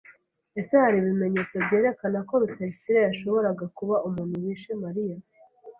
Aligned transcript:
Ese 0.59 0.73
hari 0.83 0.95
ibimenyetso 0.99 1.55
byerekana 1.65 2.19
ko 2.27 2.33
Rutayisire 2.41 2.99
yashoboraga 3.07 3.65
kuba 3.77 3.95
umuntu 4.07 4.35
wishe 4.43 4.71
Mariya? 4.83 5.17